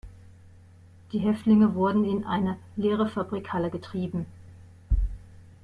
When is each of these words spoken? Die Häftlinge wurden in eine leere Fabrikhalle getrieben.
Die 1.13 1.19
Häftlinge 1.19 1.75
wurden 1.75 2.03
in 2.05 2.25
eine 2.25 2.57
leere 2.75 3.07
Fabrikhalle 3.07 3.69
getrieben. 3.69 4.25